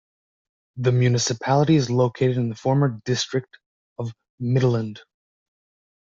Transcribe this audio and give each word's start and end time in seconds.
The 0.77 0.91
municipality 0.91 1.75
is 1.75 1.91
located 1.91 2.35
in 2.37 2.49
the 2.49 2.55
former 2.55 2.99
District 3.05 3.55
of 3.99 4.11
Mittelland. 4.41 4.97